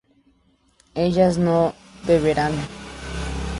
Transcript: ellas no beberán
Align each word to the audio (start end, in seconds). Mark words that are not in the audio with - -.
ellas 0.95 1.37
no 1.37 1.75
beberán 2.07 2.53